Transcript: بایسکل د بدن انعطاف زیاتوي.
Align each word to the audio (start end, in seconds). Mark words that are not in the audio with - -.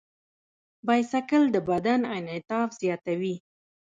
بایسکل 0.85 1.43
د 1.51 1.55
بدن 1.69 1.99
انعطاف 2.17 2.69
زیاتوي. 2.81 3.35